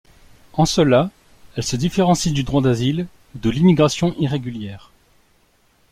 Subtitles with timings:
[0.53, 1.11] En cela,
[1.55, 3.05] elle se différencie du droit d'asile
[3.35, 4.89] ou de l'immigration irrégulière.